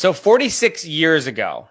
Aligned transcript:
So 0.00 0.14
46 0.14 0.86
years 0.86 1.26
ago, 1.26 1.68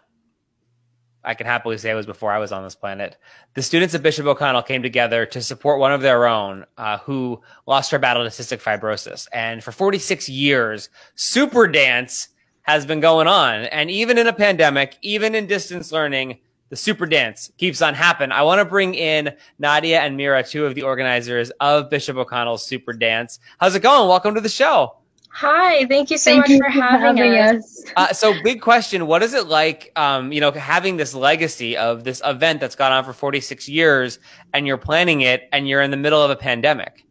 I 1.24 1.34
can 1.34 1.48
happily 1.48 1.80
say 1.80 1.90
it 1.90 1.96
was 1.96 2.06
before 2.06 2.32
I 2.32 2.38
was 2.38 2.52
on 2.52 2.64
this 2.64 2.76
planet. 2.76 3.18
The 3.56 3.64
students 3.64 3.96
at 3.96 4.04
Bishop 4.04 4.28
O'Connell 4.28 4.62
came 4.62 4.84
together 4.84 5.26
to 5.26 5.42
support 5.42 5.80
one 5.80 5.92
of 5.92 6.02
their 6.02 6.28
own 6.28 6.64
uh, 6.78 7.00
who 7.00 7.42
lost 7.66 7.90
her 7.90 7.98
battle 7.98 8.24
to 8.24 8.30
cystic 8.30 8.62
fibrosis. 8.62 9.28
And 9.34 9.64
for 9.64 9.72
46 9.72 10.30
years, 10.30 10.90
Super 11.16 11.66
Dance 11.66 12.28
has 12.62 12.86
been 12.86 13.00
going 13.00 13.26
on. 13.26 13.62
And 13.62 13.90
even 13.90 14.20
in 14.20 14.28
a 14.28 14.34
pandemic, 14.34 15.00
even 15.02 15.34
in 15.34 15.48
distance 15.48 15.92
learning, 15.92 16.38
the 16.70 16.76
Super 16.76 17.08
Dance 17.08 17.52
keeps 17.58 17.82
on 17.82 17.96
happening. 17.96 18.32
I 18.32 18.44
want 18.44 18.60
to 18.60 18.66
bring 18.66 18.94
in 18.94 19.36
Nadia 19.58 20.02
and 20.02 20.16
Mira, 20.16 20.44
two 20.44 20.68
of 20.68 20.76
the 20.76 20.84
organizers 20.84 21.50
of 21.62 21.90
Bishop 21.90 22.16
O'Connell's 22.16 22.64
Super 22.64 22.94
Dance. 22.94 23.40
How's 23.60 23.74
it 23.74 23.82
going? 23.82 24.08
Welcome 24.08 24.36
to 24.36 24.42
the 24.42 24.50
show. 24.50 25.00
Hi, 25.32 25.86
thank 25.86 26.10
you 26.10 26.18
so 26.18 26.32
thank 26.32 26.42
much 26.42 26.50
you 26.50 26.58
for, 26.58 26.70
having, 26.70 27.18
having 27.18 27.34
us. 27.38 27.64
us. 27.64 27.86
Uh, 27.96 28.14
so, 28.14 28.34
big 28.44 28.62
question: 28.62 29.08
What 29.08 29.24
is 29.24 29.34
it 29.34 29.48
like, 29.48 29.92
um, 29.96 30.32
you 30.32 30.42
know, 30.42 30.52
having 30.52 30.98
this 30.98 31.14
legacy 31.14 31.78
of 31.78 32.04
this 32.04 32.22
event 32.26 32.60
that's 32.60 32.76
gone 32.76 32.92
on 32.92 33.04
for 33.04 33.14
46 33.14 33.70
years, 33.70 34.20
and 34.54 34.68
you're 34.68 34.78
planning 34.78 35.22
it, 35.22 35.48
and 35.52 35.68
you're 35.68 35.82
in 35.82 35.92
the 35.92 35.98
middle 35.98 36.22
of 36.22 36.32
a 36.32 36.36
pandemic? 36.36 37.06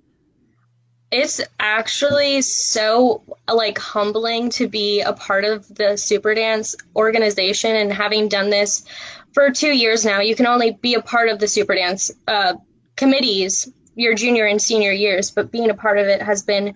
It's 1.10 1.40
actually 1.58 2.42
so 2.42 3.22
like 3.50 3.78
humbling 3.78 4.50
to 4.50 4.68
be 4.68 5.00
a 5.00 5.14
part 5.14 5.44
of 5.44 5.66
the 5.76 5.96
Super 5.96 6.34
Dance 6.34 6.76
organization, 6.96 7.76
and 7.76 7.92
having 7.92 8.28
done 8.28 8.50
this 8.50 8.84
for 9.32 9.50
two 9.50 9.74
years 9.74 10.04
now. 10.04 10.20
You 10.20 10.34
can 10.34 10.46
only 10.46 10.72
be 10.82 10.94
a 10.94 11.02
part 11.02 11.28
of 11.28 11.38
the 11.38 11.48
Super 11.48 11.74
Dance 11.74 12.10
uh, 12.26 12.54
committees 12.96 13.72
your 13.94 14.14
junior 14.14 14.46
and 14.46 14.62
senior 14.62 14.92
years, 14.92 15.30
but 15.30 15.50
being 15.50 15.70
a 15.70 15.74
part 15.74 15.98
of 15.98 16.06
it 16.06 16.22
has 16.22 16.42
been 16.42 16.74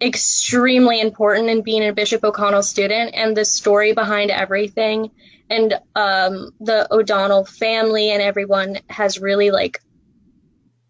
extremely 0.00 1.00
important 1.00 1.48
in 1.48 1.62
being 1.62 1.86
a 1.86 1.92
Bishop 1.92 2.22
O'Connell 2.24 2.62
student 2.62 3.14
and 3.14 3.36
the 3.36 3.44
story 3.44 3.92
behind 3.92 4.30
everything 4.30 5.10
and 5.50 5.74
um, 5.96 6.50
the 6.60 6.86
O'Donnell 6.92 7.44
family 7.44 8.10
and 8.10 8.22
everyone 8.22 8.78
has 8.88 9.18
really 9.18 9.50
like 9.50 9.80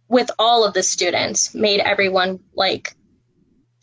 with 0.09 0.31
all 0.39 0.65
of 0.65 0.75
the 0.75 0.83
students 0.83 1.55
made 1.55 1.81
everyone 1.81 2.41
like 2.55 2.95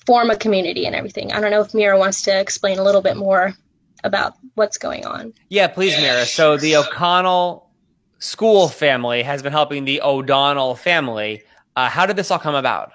form 0.06 0.30
a 0.30 0.36
community 0.36 0.86
and 0.86 0.96
everything. 0.96 1.32
I 1.32 1.40
don't 1.40 1.52
know 1.52 1.62
if 1.62 1.74
Mira 1.74 1.98
wants 1.98 2.24
to 2.24 2.40
explain 2.40 2.78
a 2.78 2.84
little 2.84 3.02
bit 3.02 3.18
more 3.18 3.54
about 4.04 4.34
what's 4.56 4.78
going 4.78 5.06
on. 5.06 5.34
Yeah, 5.50 5.68
please, 5.68 5.98
Mira. 5.98 6.26
So 6.26 6.58
the 6.58 6.76
O'Connell 6.76 7.70
school 8.20 8.68
family 8.68 9.24
has 9.24 9.42
been 9.42 9.52
helping 9.52 9.86
the 9.86 10.02
O'Donnell 10.02 10.76
family. 10.76 11.44
Uh, 11.76 11.90
how 11.90 12.06
did 12.06 12.16
this 12.16 12.32
all 12.32 12.40
come 12.40 12.56
about? 12.56 12.92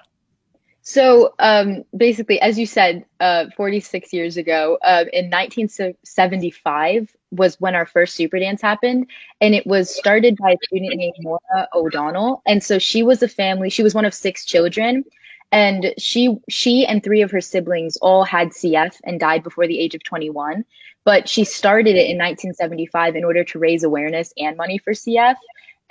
So 0.83 1.33
um, 1.37 1.83
basically, 1.95 2.41
as 2.41 2.57
you 2.57 2.65
said, 2.65 3.05
uh, 3.19 3.45
46 3.55 4.13
years 4.13 4.37
ago, 4.37 4.79
uh, 4.83 5.05
in 5.13 5.29
1975 5.29 7.15
was 7.31 7.59
when 7.61 7.75
our 7.75 7.85
first 7.85 8.15
super 8.15 8.39
dance 8.39 8.61
happened, 8.61 9.07
and 9.39 9.53
it 9.53 9.67
was 9.67 9.95
started 9.95 10.37
by 10.37 10.51
a 10.51 10.57
student 10.63 10.95
named 10.95 11.15
Maura 11.19 11.67
O'Donnell. 11.73 12.41
And 12.47 12.63
so 12.63 12.79
she 12.79 13.03
was 13.03 13.21
a 13.21 13.27
family; 13.27 13.69
she 13.69 13.83
was 13.83 13.93
one 13.93 14.05
of 14.05 14.13
six 14.13 14.43
children, 14.43 15.03
and 15.51 15.93
she 15.99 16.37
she 16.49 16.85
and 16.85 17.03
three 17.03 17.21
of 17.21 17.29
her 17.29 17.41
siblings 17.41 17.97
all 17.97 18.23
had 18.23 18.49
CF 18.49 18.99
and 19.03 19.19
died 19.19 19.43
before 19.43 19.67
the 19.67 19.79
age 19.79 19.93
of 19.93 20.03
21. 20.03 20.65
But 21.03 21.29
she 21.29 21.43
started 21.43 21.95
it 21.95 22.09
in 22.09 22.17
1975 22.17 23.15
in 23.15 23.23
order 23.23 23.43
to 23.43 23.59
raise 23.59 23.83
awareness 23.83 24.33
and 24.37 24.57
money 24.57 24.79
for 24.79 24.93
CF, 24.93 25.35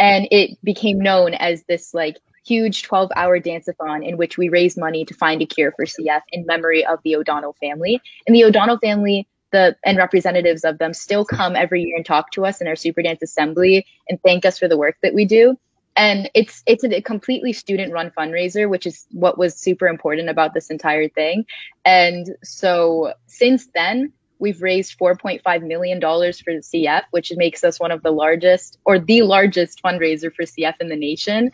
and 0.01 0.27
it 0.33 0.59
became 0.65 0.99
known 0.99 1.35
as 1.35 1.63
this 1.65 1.95
like 1.95 2.17
huge 2.51 2.83
12 2.83 3.11
hour 3.15 3.39
dance-a-thon 3.39 4.03
in 4.03 4.17
which 4.17 4.37
we 4.37 4.49
raise 4.49 4.77
money 4.77 5.05
to 5.05 5.15
find 5.15 5.41
a 5.41 5.47
cure 5.47 5.73
for 5.77 5.85
CF 5.85 6.23
in 6.33 6.45
memory 6.47 6.85
of 6.85 6.99
the 7.05 7.15
O'Donnell 7.15 7.57
family. 7.61 8.01
And 8.27 8.35
the 8.35 8.45
O'Donnell 8.45 8.79
family 8.79 9.29
the 9.53 9.77
and 9.85 9.99
representatives 9.99 10.65
of 10.65 10.79
them 10.79 10.95
still 10.95 11.25
come 11.25 11.57
every 11.57 11.83
year 11.83 11.97
and 11.97 12.07
talk 12.07 12.31
to 12.33 12.47
us 12.47 12.61
in 12.61 12.69
our 12.69 12.77
super 12.77 13.03
dance 13.03 13.23
assembly 13.23 13.87
and 14.09 14.21
thank 14.23 14.45
us 14.45 14.59
for 14.59 14.69
the 14.69 14.77
work 14.77 14.97
that 15.03 15.15
we 15.15 15.25
do. 15.25 15.57
And 15.97 16.31
it's 16.35 16.63
it's 16.67 16.85
a 16.85 17.03
completely 17.03 17.53
student 17.53 17.93
run 17.93 18.13
fundraiser 18.17 18.69
which 18.69 18.87
is 18.87 19.07
what 19.11 19.39
was 19.39 19.57
super 19.57 19.89
important 19.89 20.29
about 20.29 20.55
this 20.55 20.71
entire 20.71 21.09
thing. 21.09 21.45
And 21.85 22.37
so 22.43 23.13
since 23.27 23.69
then 23.75 24.13
we've 24.39 24.63
raised 24.63 24.99
4.5 24.99 25.67
million 25.67 26.01
dollars 26.01 26.41
for 26.41 26.53
cf 26.53 27.03
which 27.11 27.33
makes 27.37 27.63
us 27.63 27.79
one 27.79 27.91
of 27.91 28.03
the 28.03 28.11
largest 28.11 28.79
or 28.87 28.99
the 28.99 29.23
largest 29.23 29.83
fundraiser 29.83 30.35
for 30.35 30.45
cf 30.45 30.75
in 30.81 30.89
the 30.89 30.97
nation 30.97 31.51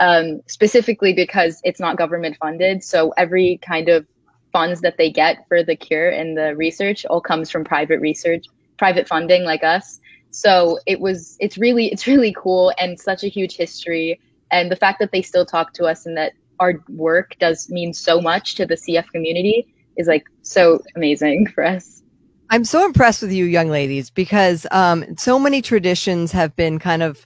um, 0.00 0.40
specifically 0.46 1.12
because 1.12 1.60
it's 1.62 1.78
not 1.78 1.96
government 1.96 2.36
funded. 2.40 2.82
So 2.82 3.12
every 3.16 3.60
kind 3.62 3.88
of 3.88 4.06
funds 4.52 4.80
that 4.80 4.96
they 4.96 5.10
get 5.10 5.46
for 5.46 5.62
the 5.62 5.76
cure 5.76 6.08
and 6.08 6.36
the 6.36 6.56
research 6.56 7.04
all 7.06 7.20
comes 7.20 7.50
from 7.50 7.62
private 7.64 8.00
research, 8.00 8.46
private 8.78 9.06
funding 9.06 9.44
like 9.44 9.62
us. 9.62 10.00
So 10.30 10.78
it 10.86 11.00
was, 11.00 11.36
it's 11.38 11.58
really, 11.58 11.92
it's 11.92 12.06
really 12.06 12.34
cool 12.36 12.72
and 12.78 12.98
such 12.98 13.22
a 13.22 13.28
huge 13.28 13.56
history. 13.56 14.18
And 14.50 14.70
the 14.70 14.76
fact 14.76 14.98
that 15.00 15.12
they 15.12 15.22
still 15.22 15.46
talk 15.46 15.74
to 15.74 15.84
us 15.84 16.06
and 16.06 16.16
that 16.16 16.32
our 16.58 16.82
work 16.88 17.36
does 17.38 17.70
mean 17.70 17.92
so 17.92 18.20
much 18.20 18.54
to 18.56 18.66
the 18.66 18.74
CF 18.74 19.08
community 19.10 19.72
is 19.96 20.08
like 20.08 20.24
so 20.42 20.80
amazing 20.96 21.46
for 21.46 21.64
us. 21.64 22.02
I'm 22.48 22.64
so 22.64 22.84
impressed 22.84 23.22
with 23.22 23.32
you 23.32 23.44
young 23.44 23.68
ladies 23.68 24.10
because 24.10 24.66
um, 24.72 25.16
so 25.16 25.38
many 25.38 25.62
traditions 25.62 26.32
have 26.32 26.56
been 26.56 26.80
kind 26.80 27.02
of 27.02 27.24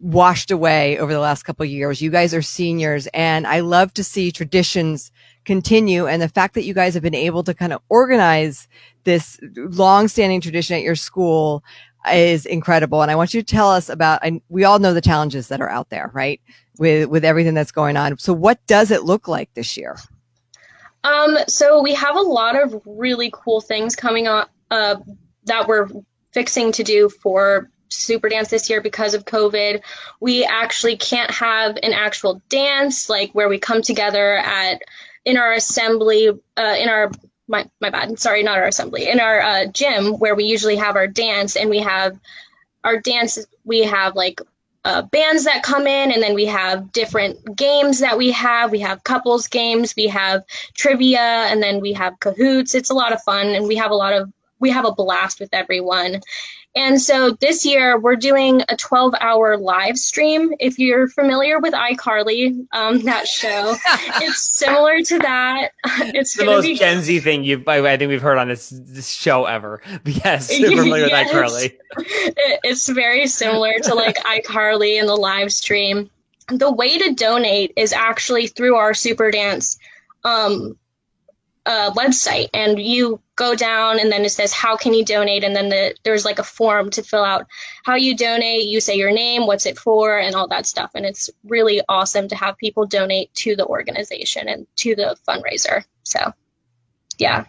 washed 0.00 0.50
away 0.50 0.98
over 0.98 1.12
the 1.12 1.20
last 1.20 1.44
couple 1.44 1.64
years. 1.64 2.02
You 2.02 2.10
guys 2.10 2.34
are 2.34 2.42
seniors 2.42 3.06
and 3.08 3.46
I 3.46 3.60
love 3.60 3.94
to 3.94 4.04
see 4.04 4.32
traditions 4.32 5.10
continue. 5.44 6.06
And 6.06 6.20
the 6.20 6.28
fact 6.28 6.54
that 6.54 6.64
you 6.64 6.74
guys 6.74 6.94
have 6.94 7.02
been 7.02 7.14
able 7.14 7.42
to 7.44 7.54
kind 7.54 7.72
of 7.72 7.80
organize 7.88 8.68
this 9.04 9.38
long 9.54 10.08
standing 10.08 10.40
tradition 10.40 10.76
at 10.76 10.82
your 10.82 10.96
school 10.96 11.62
is 12.12 12.44
incredible. 12.44 13.02
And 13.02 13.10
I 13.10 13.14
want 13.14 13.32
you 13.32 13.40
to 13.40 13.46
tell 13.46 13.70
us 13.70 13.88
about, 13.88 14.20
and 14.22 14.42
we 14.48 14.64
all 14.64 14.78
know 14.78 14.92
the 14.92 15.00
challenges 15.00 15.48
that 15.48 15.60
are 15.60 15.70
out 15.70 15.90
there, 15.90 16.10
right? 16.12 16.40
With, 16.78 17.08
with 17.08 17.24
everything 17.24 17.54
that's 17.54 17.72
going 17.72 17.96
on. 17.96 18.18
So 18.18 18.32
what 18.32 18.58
does 18.66 18.90
it 18.90 19.04
look 19.04 19.28
like 19.28 19.52
this 19.54 19.76
year? 19.76 19.96
Um, 21.04 21.38
so 21.48 21.82
we 21.82 21.94
have 21.94 22.16
a 22.16 22.20
lot 22.20 22.60
of 22.60 22.80
really 22.84 23.30
cool 23.32 23.60
things 23.60 23.94
coming 23.94 24.26
up, 24.26 24.50
uh, 24.70 24.96
that 25.44 25.68
we're 25.68 25.88
fixing 26.32 26.72
to 26.72 26.82
do 26.82 27.08
for 27.08 27.70
super 27.88 28.28
dance 28.28 28.48
this 28.48 28.68
year 28.70 28.80
because 28.80 29.14
of 29.14 29.24
COVID. 29.24 29.82
We 30.20 30.44
actually 30.44 30.96
can't 30.96 31.30
have 31.30 31.76
an 31.82 31.92
actual 31.92 32.42
dance 32.48 33.08
like 33.08 33.32
where 33.32 33.48
we 33.48 33.58
come 33.58 33.82
together 33.82 34.36
at 34.36 34.82
in 35.24 35.36
our 35.36 35.52
assembly 35.52 36.28
uh, 36.28 36.76
in 36.78 36.88
our 36.88 37.10
my 37.48 37.68
my 37.80 37.90
bad 37.90 38.18
sorry 38.18 38.42
not 38.42 38.58
our 38.58 38.66
assembly 38.66 39.08
in 39.08 39.20
our 39.20 39.40
uh, 39.40 39.66
gym 39.66 40.14
where 40.14 40.34
we 40.34 40.44
usually 40.44 40.76
have 40.76 40.96
our 40.96 41.06
dance 41.06 41.56
and 41.56 41.68
we 41.70 41.78
have 41.78 42.18
our 42.84 42.98
dance 43.00 43.38
we 43.64 43.80
have 43.80 44.14
like 44.14 44.40
uh, 44.84 45.00
bands 45.02 45.44
that 45.44 45.62
come 45.62 45.86
in 45.86 46.12
and 46.12 46.22
then 46.22 46.34
we 46.34 46.44
have 46.44 46.92
different 46.92 47.56
games 47.56 48.00
that 48.00 48.18
we 48.18 48.30
have 48.30 48.70
we 48.70 48.80
have 48.80 49.04
couples 49.04 49.48
games 49.48 49.94
we 49.96 50.06
have 50.06 50.44
trivia 50.74 51.18
and 51.20 51.62
then 51.62 51.80
we 51.80 51.92
have 51.92 52.18
Kahoots. 52.20 52.74
it's 52.74 52.90
a 52.90 52.94
lot 52.94 53.12
of 53.12 53.22
fun 53.22 53.48
and 53.48 53.66
we 53.66 53.76
have 53.76 53.90
a 53.90 53.94
lot 53.94 54.12
of 54.12 54.30
we 54.64 54.70
have 54.70 54.84
a 54.84 54.92
blast 54.92 55.38
with 55.40 55.50
everyone 55.52 56.20
and 56.76 57.00
so 57.00 57.30
this 57.40 57.64
year 57.64 57.98
we're 57.98 58.16
doing 58.16 58.62
a 58.68 58.76
12 58.76 59.14
hour 59.20 59.56
live 59.56 59.96
stream. 59.96 60.52
If 60.58 60.76
you're 60.78 61.06
familiar 61.06 61.60
with 61.60 61.72
iCarly, 61.72 62.66
um, 62.72 63.00
that 63.02 63.28
show, 63.28 63.76
it's 64.20 64.56
similar 64.56 65.00
to 65.02 65.18
that. 65.20 65.70
It's 66.00 66.36
the 66.36 66.44
most 66.44 66.64
be- 66.64 66.74
Gen 66.74 67.00
Z 67.02 67.20
thing 67.20 67.44
you 67.44 67.62
I, 67.68 67.78
I, 67.92 67.96
think 67.96 68.08
we've 68.08 68.20
heard 68.20 68.38
on 68.38 68.48
this, 68.48 68.70
this 68.70 69.08
show 69.08 69.44
ever. 69.44 69.82
yes, 70.04 70.48
familiar 70.48 71.06
yes. 71.06 71.32
with 71.32 71.42
iCarly. 71.42 71.64
It, 71.98 72.60
it's 72.64 72.88
very 72.88 73.28
similar 73.28 73.74
to 73.84 73.94
like 73.94 74.16
iCarly 74.24 74.98
and 74.98 75.08
the 75.08 75.16
live 75.16 75.52
stream. 75.52 76.10
The 76.48 76.72
way 76.72 76.98
to 76.98 77.14
donate 77.14 77.72
is 77.76 77.92
actually 77.92 78.48
through 78.48 78.74
our 78.74 78.94
Super 78.94 79.30
Dance 79.30 79.78
um, 80.24 80.76
uh, 81.66 81.90
website 81.92 82.48
and 82.52 82.78
you 82.78 83.20
go 83.36 83.54
down 83.54 83.98
and 83.98 84.12
then 84.12 84.24
it 84.24 84.30
says 84.30 84.52
how 84.52 84.76
can 84.76 84.92
you 84.92 85.04
donate? 85.04 85.42
And 85.44 85.56
then 85.56 85.70
the, 85.70 85.94
there's 86.04 86.24
like 86.24 86.38
a 86.38 86.44
form 86.44 86.90
to 86.90 87.02
fill 87.02 87.24
out 87.24 87.46
how 87.84 87.94
you 87.94 88.16
donate. 88.16 88.66
You 88.66 88.80
say 88.80 88.94
your 88.96 89.12
name 89.12 89.46
what's 89.46 89.66
it 89.66 89.78
for 89.78 90.18
and 90.18 90.34
all 90.34 90.46
that 90.48 90.66
stuff. 90.66 90.90
And 90.94 91.06
it's 91.06 91.30
really 91.44 91.80
awesome 91.88 92.28
to 92.28 92.36
have 92.36 92.56
people 92.58 92.86
donate 92.86 93.32
to 93.34 93.56
the 93.56 93.66
organization 93.66 94.48
and 94.48 94.66
to 94.76 94.94
the 94.94 95.16
fundraiser. 95.26 95.84
So 96.02 96.32
yeah. 97.18 97.44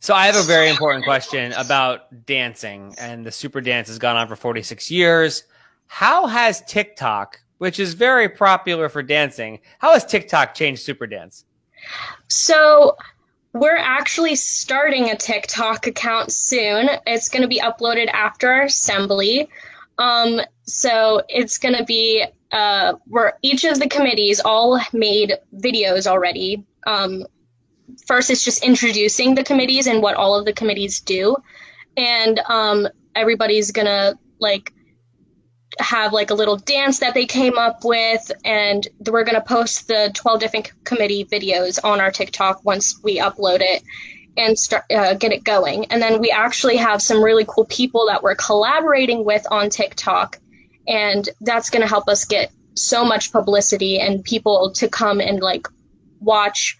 So 0.00 0.14
I 0.14 0.26
have 0.26 0.34
a 0.34 0.42
very 0.42 0.68
important 0.68 1.04
question 1.04 1.52
about 1.52 2.26
dancing 2.26 2.96
and 2.98 3.24
the 3.24 3.30
super 3.30 3.60
dance 3.60 3.86
has 3.86 4.00
gone 4.00 4.16
on 4.16 4.26
for 4.26 4.34
46 4.34 4.90
years. 4.90 5.44
How 5.86 6.26
has 6.26 6.62
TikTok, 6.62 7.38
which 7.58 7.78
is 7.78 7.94
very 7.94 8.28
popular 8.28 8.88
for 8.88 9.04
dancing, 9.04 9.60
how 9.78 9.92
has 9.92 10.04
TikTok 10.04 10.54
changed 10.54 10.82
super 10.82 11.06
dance? 11.06 11.44
So 12.28 12.96
we're 13.52 13.76
actually 13.76 14.34
starting 14.34 15.10
a 15.10 15.16
TikTok 15.16 15.86
account 15.86 16.32
soon. 16.32 16.88
It's 17.06 17.28
going 17.28 17.42
to 17.42 17.48
be 17.48 17.60
uploaded 17.60 18.08
after 18.08 18.50
our 18.50 18.62
assembly. 18.62 19.48
Um, 19.98 20.40
so 20.64 21.22
it's 21.28 21.58
going 21.58 21.76
to 21.76 21.84
be 21.84 22.24
uh, 22.50 22.94
where 23.04 23.38
each 23.42 23.64
of 23.64 23.78
the 23.78 23.88
committees 23.88 24.40
all 24.44 24.80
made 24.92 25.34
videos 25.54 26.06
already 26.06 26.64
um, 26.86 27.24
first 28.06 28.30
it's 28.30 28.44
just 28.44 28.64
introducing 28.64 29.34
the 29.34 29.44
committees 29.44 29.86
and 29.86 30.02
what 30.02 30.14
all 30.14 30.34
of 30.34 30.44
the 30.44 30.52
committees 30.52 31.00
do, 31.00 31.36
and 31.96 32.40
um, 32.48 32.88
everybody's 33.14 33.70
gonna 33.70 34.18
like 34.38 34.72
have 35.78 36.12
like 36.12 36.30
a 36.30 36.34
little 36.34 36.56
dance 36.56 37.00
that 37.00 37.14
they 37.14 37.26
came 37.26 37.56
up 37.56 37.84
with 37.84 38.30
and 38.44 38.86
we're 39.06 39.24
going 39.24 39.34
to 39.34 39.46
post 39.46 39.88
the 39.88 40.10
12 40.14 40.40
different 40.40 40.84
committee 40.84 41.24
videos 41.24 41.78
on 41.82 42.00
our 42.00 42.10
tiktok 42.10 42.64
once 42.64 43.00
we 43.02 43.18
upload 43.18 43.60
it 43.60 43.82
and 44.36 44.58
start 44.58 44.84
uh, 44.90 45.14
get 45.14 45.32
it 45.32 45.44
going. 45.44 45.86
And 45.86 46.00
then 46.00 46.20
we 46.20 46.30
actually 46.30 46.76
have 46.76 47.02
some 47.02 47.22
really 47.22 47.44
cool 47.46 47.66
people 47.66 48.06
that 48.06 48.22
we're 48.22 48.34
collaborating 48.34 49.24
with 49.24 49.46
on 49.50 49.70
tiktok 49.70 50.38
and 50.86 51.28
that's 51.40 51.70
going 51.70 51.82
to 51.82 51.88
help 51.88 52.08
us 52.08 52.24
get 52.24 52.50
so 52.74 53.04
much 53.04 53.32
publicity 53.32 54.00
and 54.00 54.24
people 54.24 54.72
to 54.72 54.88
come 54.88 55.20
and 55.20 55.40
like 55.40 55.68
watch 56.20 56.78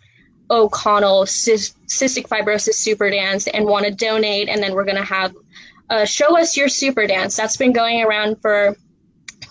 o'connell 0.51 1.25
cystic 1.25 2.29
fibrosis 2.29 2.75
super 2.75 3.11
dance 3.11 3.47
and 3.47 3.65
want 3.65 3.85
to 3.85 3.93
donate 3.93 4.49
and 4.49 4.63
then 4.63 4.75
we're 4.75 4.85
going 4.85 4.97
to 4.97 5.05
have 5.05 5.35
uh, 5.93 6.07
show 6.07 6.39
us 6.39 6.57
your 6.57 6.71
super 6.71 7.07
dance. 7.07 7.37
That's 7.37 7.59
been 7.59 7.73
going 7.73 8.03
around 8.03 8.41
for 8.41 8.77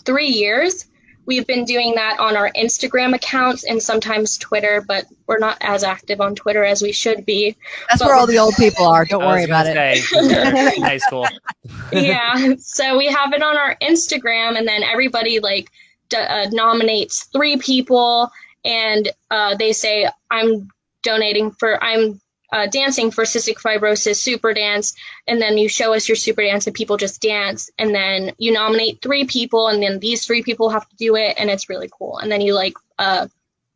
three 0.05 0.27
years. 0.27 0.85
We've 1.25 1.45
been 1.45 1.65
doing 1.65 1.93
that 1.95 2.19
on 2.19 2.35
our 2.35 2.51
Instagram 2.57 3.13
accounts 3.13 3.63
and 3.63 3.81
sometimes 3.81 4.37
Twitter, 4.37 4.83
but 4.87 5.05
we're 5.27 5.37
not 5.37 5.57
as 5.61 5.83
active 5.83 6.19
on 6.19 6.35
Twitter 6.35 6.63
as 6.63 6.81
we 6.81 6.91
should 6.91 7.25
be. 7.25 7.55
That's 7.89 8.01
but 8.01 8.07
where 8.07 8.15
all 8.15 8.25
the 8.27 8.39
old 8.39 8.55
people 8.55 8.87
are. 8.87 9.05
Don't 9.05 9.23
worry 9.23 9.43
about 9.43 9.67
say, 9.67 9.93
it. 9.95 10.83
high 10.83 10.97
school. 10.97 11.27
yeah. 11.93 12.55
So 12.57 12.97
we 12.97 13.05
have 13.07 13.33
it 13.33 13.43
on 13.43 13.55
our 13.55 13.75
Instagram, 13.81 14.57
and 14.57 14.67
then 14.67 14.81
everybody 14.83 15.39
like 15.39 15.69
d- 16.09 16.17
uh, 16.17 16.49
nominates 16.51 17.25
three 17.25 17.57
people, 17.57 18.31
and 18.65 19.09
uh, 19.29 19.55
they 19.55 19.73
say, 19.73 20.09
"I'm 20.31 20.69
donating 21.03 21.51
for 21.51 21.81
I'm 21.83 22.19
uh, 22.51 22.67
dancing 22.67 23.11
for 23.11 23.23
cystic 23.23 23.55
fibrosis 23.55 24.17
super 24.17 24.53
dance 24.53 24.93
and 25.27 25.41
then 25.41 25.57
you 25.57 25.69
show 25.69 25.93
us 25.93 26.07
your 26.07 26.15
super 26.15 26.41
dance 26.41 26.67
and 26.67 26.75
people 26.75 26.97
just 26.97 27.21
dance 27.21 27.69
and 27.77 27.95
then 27.95 28.33
you 28.37 28.51
nominate 28.51 29.01
three 29.01 29.25
people 29.25 29.67
and 29.67 29.81
then 29.81 29.99
these 29.99 30.25
three 30.25 30.43
people 30.43 30.69
have 30.69 30.87
to 30.89 30.95
do 30.97 31.15
it 31.15 31.35
and 31.37 31.49
it's 31.49 31.69
really 31.69 31.89
cool 31.97 32.17
and 32.17 32.31
then 32.31 32.41
you 32.41 32.53
like 32.53 32.73
uh, 32.99 33.27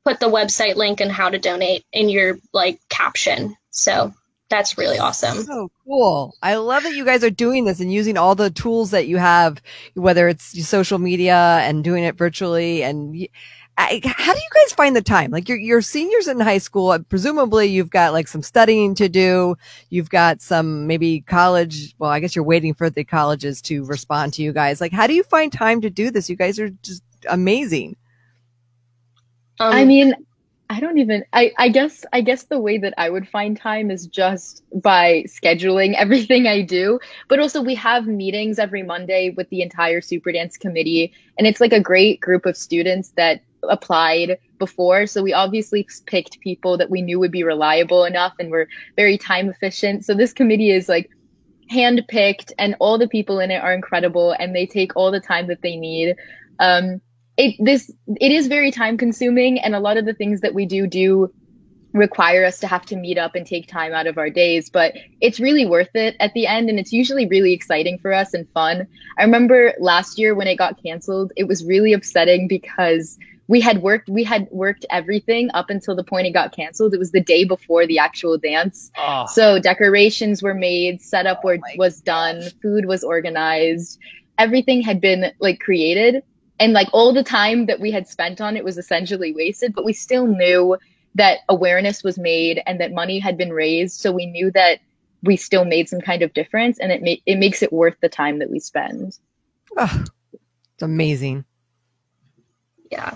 put 0.04 0.20
the 0.20 0.30
website 0.30 0.76
link 0.76 1.00
and 1.00 1.12
how 1.12 1.30
to 1.30 1.40
donate 1.40 1.84
in 1.94 2.10
your 2.10 2.38
like 2.54 2.80
caption 2.90 3.56
so 3.70 4.14
that's 4.50 4.78
really 4.78 5.00
awesome. 5.00 5.42
So 5.44 5.72
cool. 5.86 6.36
I 6.42 6.56
love 6.56 6.84
that 6.84 6.96
you 6.96 7.04
guys 7.04 7.24
are 7.24 7.32
doing 7.32 7.66
this 7.66 7.80
and 7.80 7.92
using 7.92 8.18
all 8.18 8.36
the 8.36 8.52
tools 8.52 8.92
that 8.92 9.08
you 9.08 9.18
have, 9.18 9.62
whether 9.96 10.28
it's 10.28 10.68
social 10.68 11.00
media 11.00 11.36
and 11.64 11.84
doing 11.84 12.04
it 12.04 12.16
virtually 12.16 12.84
and 12.84 13.28
I, 13.78 14.00
how 14.06 14.34
do 14.34 14.40
you 14.40 14.64
guys 14.64 14.74
find 14.74 14.96
the 14.96 15.02
time? 15.02 15.32
Like 15.32 15.50
you're, 15.50 15.58
you're 15.58 15.82
seniors 15.82 16.28
in 16.28 16.40
high 16.40 16.60
school. 16.60 16.98
Presumably 17.10 17.68
you've 17.68 17.90
got 17.90 18.14
like 18.14 18.28
some 18.28 18.42
studying 18.42 18.96
to 18.96 19.10
do. 19.10 19.58
You've 19.90 20.10
got 20.10 20.42
some 20.42 20.88
maybe 20.88 21.22
college. 21.22 21.94
Well, 22.00 22.10
I 22.10 22.22
guess 22.22 22.36
you're 22.36 22.46
waiting 22.46 22.74
for 22.74 22.90
the 22.90 23.04
colleges 23.04 23.62
to 23.64 23.84
respond 23.84 24.34
to 24.34 24.44
you 24.44 24.54
guys. 24.54 24.80
Like, 24.80 24.94
how 24.94 25.08
do 25.08 25.14
you 25.14 25.24
find 25.24 25.52
time 25.52 25.82
to 25.82 25.90
do 25.90 26.10
this? 26.10 26.30
You 26.30 26.38
guys 26.38 26.58
are 26.58 26.70
just 26.70 27.04
amazing. 27.30 27.98
Um, 29.60 29.74
I 29.74 29.84
mean, 29.84 30.14
I 30.70 30.80
don't 30.80 30.98
even 30.98 31.24
I, 31.34 31.52
I 31.58 31.70
guess 31.70 32.06
I 32.12 32.22
guess 32.22 32.44
the 32.44 32.60
way 32.60 32.78
that 32.78 32.94
I 32.98 33.10
would 33.10 33.28
find 33.28 33.56
time 33.56 33.92
is 33.92 34.08
just 34.08 34.64
by 34.82 35.26
scheduling 35.28 35.94
everything 35.98 36.48
I 36.48 36.62
do. 36.62 37.00
But 37.28 37.40
also 37.40 37.62
we 37.62 37.76
have 37.76 38.08
meetings 38.08 38.58
every 38.58 38.84
Monday 38.84 39.34
with 39.36 39.50
the 39.50 39.62
entire 39.62 40.02
Super 40.02 40.32
Dance 40.32 40.58
committee 40.58 41.14
and 41.38 41.46
it's 41.46 41.62
like 41.62 41.74
a 41.74 41.80
great 41.80 42.20
group 42.20 42.46
of 42.46 42.58
students 42.58 43.10
that 43.18 43.42
applied 43.70 44.38
before. 44.58 45.08
So 45.08 45.22
we 45.24 45.34
obviously 45.34 45.88
picked 46.06 46.40
people 46.40 46.78
that 46.78 46.90
we 46.90 47.02
knew 47.02 47.20
would 47.20 47.32
be 47.32 47.44
reliable 47.44 48.06
enough 48.06 48.34
and 48.40 48.52
were 48.52 48.68
very 48.96 49.18
time 49.18 49.50
efficient. 49.50 50.06
So 50.06 50.14
this 50.14 50.34
committee 50.34 50.72
is 50.72 50.90
like 50.90 51.10
handpicked 51.72 52.52
and 52.58 52.76
all 52.80 52.98
the 52.98 53.08
people 53.08 53.40
in 53.40 53.52
it 53.52 53.62
are 53.64 53.74
incredible 53.74 54.36
and 54.40 54.56
they 54.56 54.66
take 54.66 54.96
all 54.96 55.12
the 55.12 55.20
time 55.20 55.48
that 55.48 55.62
they 55.62 55.76
need. 55.76 56.16
Um, 56.60 57.02
it 57.38 57.56
this 57.60 57.92
it 58.22 58.32
is 58.32 58.48
very 58.48 58.72
time 58.72 58.98
consuming 58.98 59.60
and 59.60 59.76
a 59.76 59.80
lot 59.80 59.98
of 59.98 60.06
the 60.06 60.14
things 60.14 60.40
that 60.42 60.54
we 60.54 60.66
do 60.66 60.88
do 60.88 61.34
require 61.96 62.44
us 62.44 62.60
to 62.60 62.68
have 62.68 62.86
to 62.86 62.96
meet 62.96 63.18
up 63.18 63.36
and 63.36 63.48
take 63.48 63.68
time 63.68 63.94
out 63.94 64.06
of 64.06 64.18
our 64.18 64.30
days, 64.30 64.70
but 64.70 64.94
it's 65.22 65.40
really 65.40 65.66
worth 65.66 65.96
it 65.96 66.16
at 66.20 66.34
the 66.34 66.46
end. 66.46 66.70
And 66.70 66.78
it's 66.78 66.92
usually 66.92 67.26
really 67.26 67.54
exciting 67.54 67.98
for 68.00 68.14
us 68.14 68.34
and 68.34 68.48
fun. 68.50 68.86
I 69.18 69.24
remember 69.24 69.74
last 69.80 70.20
year 70.20 70.36
when 70.36 70.48
it 70.48 70.58
got 70.58 70.82
canceled, 70.84 71.32
it 71.38 71.48
was 71.48 71.64
really 71.66 71.94
upsetting 71.94 72.50
because 72.50 73.18
we 73.48 73.62
had 73.62 73.82
worked 73.82 74.10
we 74.10 74.24
had 74.24 74.48
worked 74.52 74.86
everything 74.90 75.50
up 75.54 75.70
until 75.70 75.96
the 75.96 76.04
point 76.04 76.28
it 76.28 76.32
got 76.32 76.56
canceled. 76.56 76.94
It 76.94 77.00
was 77.00 77.12
the 77.12 77.22
day 77.22 77.46
before 77.46 77.86
the 77.86 78.00
actual 78.00 78.38
dance. 78.38 78.92
Oh. 78.98 79.26
so 79.28 79.60
decorations 79.60 80.42
were 80.42 80.54
made 80.54 81.02
setup 81.02 81.42
oh 81.46 81.58
was 81.78 82.02
done 82.02 82.42
food 82.62 82.86
was 82.86 83.04
organized. 83.04 84.00
Everything 84.38 84.82
had 84.82 85.00
been 85.00 85.32
like 85.40 85.60
created. 85.60 86.24
And 86.60 86.74
like 86.74 86.88
all 86.94 87.14
the 87.14 87.24
time 87.24 87.66
that 87.66 87.80
we 87.80 87.92
had 87.92 88.08
spent 88.08 88.40
on 88.42 88.58
it 88.58 88.64
was 88.64 88.78
essentially 88.78 89.34
wasted 89.34 89.74
but 89.76 89.86
we 89.86 89.94
still 89.94 90.26
knew 90.26 90.78
that 91.16 91.40
awareness 91.48 92.04
was 92.04 92.18
made 92.18 92.62
and 92.66 92.80
that 92.82 92.92
money 92.92 93.20
had 93.20 93.38
been 93.38 93.54
raised. 93.54 94.00
So 94.00 94.12
we 94.12 94.26
knew 94.26 94.52
that 94.52 94.80
we 95.24 95.38
still 95.38 95.66
made 95.66 95.88
some 95.88 96.02
kind 96.02 96.22
of 96.22 96.34
difference 96.34 96.80
and 96.80 96.92
it 96.92 97.02
ma- 97.02 97.22
it 97.26 97.38
makes 97.38 97.62
it 97.62 97.72
worth 97.72 97.96
the 98.02 98.10
time 98.10 98.40
that 98.40 98.50
we 98.50 98.60
spend. 98.60 99.18
Oh, 99.78 100.04
it's 100.34 100.84
amazing. 100.84 101.46
Yeah 102.92 103.16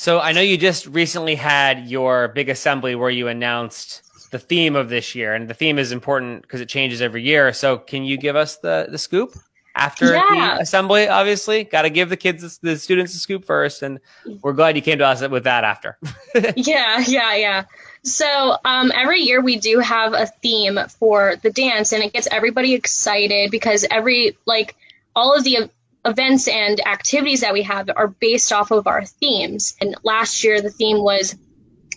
so 0.00 0.18
I 0.18 0.32
know 0.32 0.40
you 0.40 0.56
just 0.56 0.86
recently 0.86 1.34
had 1.34 1.86
your 1.90 2.28
big 2.28 2.48
assembly 2.48 2.94
where 2.94 3.10
you 3.10 3.28
announced 3.28 4.30
the 4.30 4.38
theme 4.38 4.74
of 4.74 4.88
this 4.88 5.14
year, 5.14 5.34
and 5.34 5.46
the 5.46 5.52
theme 5.52 5.78
is 5.78 5.92
important 5.92 6.40
because 6.40 6.62
it 6.62 6.70
changes 6.70 7.02
every 7.02 7.22
year. 7.22 7.52
So 7.52 7.76
can 7.76 8.04
you 8.04 8.16
give 8.16 8.34
us 8.34 8.56
the 8.56 8.86
the 8.88 8.96
scoop 8.96 9.34
after 9.76 10.14
yeah. 10.14 10.54
the 10.56 10.62
assembly? 10.62 11.06
Obviously, 11.06 11.64
got 11.64 11.82
to 11.82 11.90
give 11.90 12.08
the 12.08 12.16
kids 12.16 12.56
the 12.60 12.78
students 12.78 13.12
the 13.12 13.18
scoop 13.18 13.44
first, 13.44 13.82
and 13.82 14.00
we're 14.40 14.54
glad 14.54 14.74
you 14.74 14.80
came 14.80 14.96
to 14.96 15.06
us 15.06 15.20
with 15.28 15.44
that 15.44 15.64
after. 15.64 15.98
yeah, 16.56 17.04
yeah, 17.06 17.34
yeah. 17.34 17.64
So 18.02 18.56
um, 18.64 18.90
every 18.94 19.20
year 19.20 19.42
we 19.42 19.58
do 19.58 19.80
have 19.80 20.14
a 20.14 20.28
theme 20.40 20.78
for 20.88 21.36
the 21.42 21.50
dance, 21.50 21.92
and 21.92 22.02
it 22.02 22.14
gets 22.14 22.26
everybody 22.30 22.72
excited 22.72 23.50
because 23.50 23.84
every 23.90 24.38
like 24.46 24.76
all 25.14 25.36
of 25.36 25.44
the 25.44 25.68
events 26.04 26.48
and 26.48 26.84
activities 26.86 27.40
that 27.40 27.52
we 27.52 27.62
have 27.62 27.90
are 27.94 28.08
based 28.08 28.52
off 28.52 28.70
of 28.70 28.86
our 28.86 29.04
themes. 29.04 29.76
And 29.80 29.94
last 30.02 30.42
year, 30.42 30.60
the 30.60 30.70
theme 30.70 31.02
was 31.02 31.36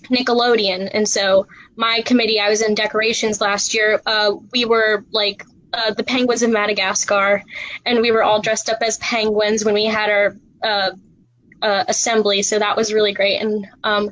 Nickelodeon. 0.10 0.90
And 0.94 1.08
so 1.08 1.48
my 1.76 2.02
committee, 2.02 2.40
I 2.40 2.50
was 2.50 2.62
in 2.62 2.76
decorations 2.76 3.42
last 3.42 3.74
year. 3.74 4.02
Uh, 4.06 4.34
we 4.52 4.66
were 4.66 5.06
like 5.12 5.44
uh, 5.74 5.94
the 5.94 6.04
penguins 6.04 6.44
of 6.44 6.52
Madagascar, 6.52 7.42
and 7.86 8.02
we 8.02 8.12
were 8.12 8.24
all 8.24 8.42
dressed 8.42 8.70
up 8.70 8.82
as 8.82 8.98
penguins 8.98 9.66
when 9.66 9.74
we 9.74 9.86
had 9.86 10.10
our 10.10 10.38
uh, 10.64 10.92
uh 11.62 11.86
assembly. 11.88 12.42
So 12.44 12.60
that 12.60 12.76
was 12.76 12.94
really 12.94 13.14
great. 13.14 13.42
And 13.42 13.68
um, 13.84 14.12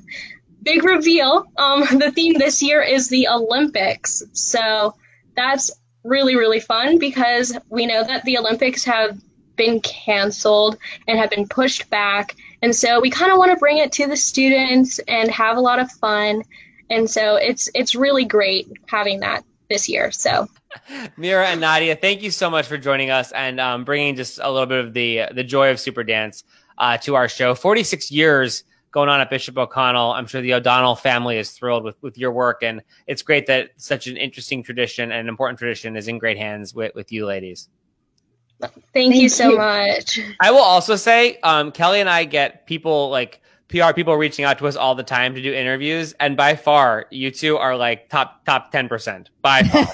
big 0.64 0.84
reveal 0.84 1.46
um, 1.58 1.82
the 2.00 2.12
theme 2.12 2.34
this 2.38 2.64
year 2.64 2.82
is 2.82 3.10
the 3.10 3.28
Olympics. 3.28 4.24
So 4.34 4.96
that's 5.36 5.72
really, 6.04 6.36
really 6.36 6.60
fun 6.60 6.98
because 6.98 7.58
we 7.70 7.86
know 7.86 8.04
that 8.04 8.24
the 8.24 8.38
Olympics 8.38 8.84
have 8.86 9.20
been 9.56 9.80
canceled 9.82 10.78
and 11.08 11.18
have 11.18 11.30
been 11.30 11.48
pushed 11.48 11.90
back. 11.90 12.36
And 12.62 12.76
so 12.76 13.00
we 13.00 13.10
kind 13.10 13.32
of 13.32 13.38
want 13.38 13.52
to 13.52 13.58
bring 13.58 13.78
it 13.78 13.92
to 13.94 14.08
the 14.08 14.18
students 14.18 15.00
and 15.08 15.30
have 15.32 15.58
a 15.58 15.62
lot 15.62 15.80
of 15.80 15.92
fun. 15.92 16.44
And 16.90 17.10
so 17.10 17.36
it's 17.36 17.70
it's 17.74 17.96
really 17.96 18.26
great 18.26 18.68
having 18.88 19.20
that 19.22 19.44
this 19.70 19.88
year. 19.88 20.12
So 20.12 20.48
Mira 21.18 21.48
and 21.48 21.62
Nadia, 21.62 21.96
thank 21.96 22.22
you 22.22 22.32
so 22.32 22.50
much 22.50 22.68
for 22.68 22.78
joining 22.78 23.10
us 23.10 23.32
and 23.32 23.60
um, 23.60 23.84
bringing 23.84 24.16
just 24.16 24.40
a 24.42 24.52
little 24.52 24.68
bit 24.68 24.86
of 24.86 24.94
the 24.94 25.24
the 25.34 25.44
joy 25.44 25.72
of 25.72 25.80
super 25.80 26.04
dance 26.04 26.44
uh, 26.78 26.98
to 26.98 27.16
our 27.16 27.28
show. 27.28 27.56
Forty 27.56 27.84
six 27.84 28.12
years 28.12 28.64
going 28.92 29.10
on 29.10 29.22
at 29.22 29.30
Bishop 29.30 29.58
O'Connell. 29.58 30.12
I'm 30.12 30.28
sure 30.28 30.42
the 30.42 30.54
O'Donnell 30.54 30.96
family 30.96 31.38
is 31.38 31.52
thrilled 31.52 31.84
with, 31.84 31.96
with 32.02 32.18
your 32.18 32.32
work, 32.32 32.62
and 32.62 32.82
it's 33.08 33.22
great 33.22 33.48
that 33.48 33.72
such 33.78 34.08
an 34.08 34.18
interesting 34.18 34.64
tradition 34.64 35.12
and 35.12 35.30
important 35.30 35.58
tradition 35.58 35.96
is 35.96 36.08
in 36.08 36.18
great 36.18 36.38
hands 36.38 36.76
with, 36.76 36.94
with 36.94 37.12
you 37.12 37.26
ladies. 37.26 37.70
Thank, 38.62 38.86
Thank 38.94 39.16
you 39.16 39.30
so 39.30 39.52
you. 39.52 39.58
much. 39.58 40.20
I 40.40 40.52
will 40.52 40.60
also 40.60 40.96
say, 40.96 41.38
um, 41.44 41.72
Kelly 41.72 42.00
and 42.00 42.10
I 42.10 42.26
get 42.26 42.66
people 42.66 43.10
like 43.10 43.42
PR 43.72 43.94
people 43.94 44.16
reaching 44.18 44.44
out 44.44 44.58
to 44.60 44.68
us 44.68 44.76
all 44.76 44.96
the 44.96 45.04
time 45.04 45.34
to 45.34 45.42
do 45.42 45.54
interviews, 45.54 46.14
and 46.20 46.36
by 46.36 46.56
far, 46.56 47.06
you 47.10 47.32
two 47.32 47.58
are 47.58 47.76
like 47.76 48.10
top 48.10 48.44
top 48.46 48.72
ten 48.72 48.90
percent 48.90 49.30
by 49.42 49.64
far. 49.64 49.88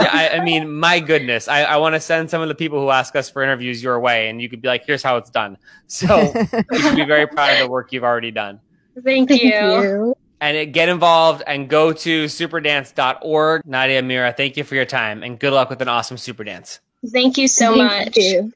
yeah, 0.00 0.10
I, 0.12 0.30
I, 0.34 0.44
mean, 0.44 0.72
my 0.72 1.00
goodness, 1.00 1.48
I, 1.48 1.62
I 1.64 1.76
want 1.78 1.96
to 1.96 2.00
send 2.00 2.30
some 2.30 2.40
of 2.40 2.48
the 2.48 2.54
people 2.54 2.80
who 2.80 2.90
ask 2.90 3.16
us 3.16 3.28
for 3.28 3.42
interviews 3.42 3.82
your 3.82 3.98
way, 3.98 4.28
and 4.28 4.40
you 4.40 4.48
could 4.48 4.62
be 4.62 4.68
like, 4.68 4.84
"Here's 4.86 5.02
how 5.02 5.16
it's 5.16 5.30
done." 5.30 5.58
So 5.88 6.32
you 6.72 6.78
should 6.78 6.96
be 6.96 7.04
very 7.04 7.26
proud 7.26 7.54
of 7.54 7.58
the 7.58 7.68
work 7.68 7.92
you've 7.92 8.04
already 8.04 8.30
done. 8.30 8.60
Thank 9.04 9.30
you. 9.30 9.36
Thank 9.36 9.84
you. 9.84 10.16
And 10.40 10.72
get 10.72 10.88
involved 10.88 11.42
and 11.48 11.68
go 11.68 11.92
to 11.92 12.24
superdance.org. 12.26 13.66
Nadia 13.66 14.02
Mira, 14.02 14.32
thank 14.32 14.56
you 14.56 14.62
for 14.62 14.76
your 14.76 14.84
time 14.84 15.24
and 15.24 15.36
good 15.36 15.52
luck 15.52 15.68
with 15.68 15.82
an 15.82 15.88
awesome 15.88 16.16
super 16.16 16.44
dance. 16.44 16.78
Thank 17.06 17.38
you 17.38 17.48
so 17.48 17.74
Thank 17.74 18.16
much. 18.16 18.16
You. 18.16 18.52